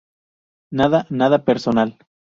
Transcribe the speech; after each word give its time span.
Nada, 0.71 1.05
nada 1.11 1.45
personal"". 1.45 1.99